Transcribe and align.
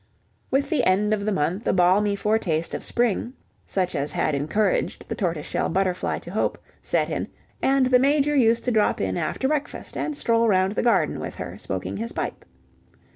With 0.49 0.71
the 0.71 0.83
end 0.83 1.13
of 1.13 1.25
the 1.25 1.31
month 1.31 1.67
a 1.67 1.73
balmy 1.73 2.15
foretaste 2.15 2.73
of 2.73 2.83
spring 2.83 3.33
(such 3.67 3.93
as 3.93 4.11
had 4.13 4.33
encouraged 4.33 5.07
the 5.07 5.13
tortoise 5.13 5.45
shell 5.45 5.69
butterfly 5.69 6.17
to 6.17 6.31
hope) 6.31 6.57
set 6.81 7.07
in, 7.11 7.27
and 7.61 7.85
the 7.85 7.99
Major 7.99 8.35
used 8.35 8.65
to 8.65 8.71
drop 8.71 8.99
in 8.99 9.15
after 9.15 9.47
breakfast 9.47 9.95
and 9.95 10.17
stroll 10.17 10.47
round 10.47 10.71
the 10.71 10.81
garden 10.81 11.19
with 11.19 11.35
her, 11.35 11.55
smoking 11.55 11.97
his 11.97 12.13
pipe. 12.13 12.43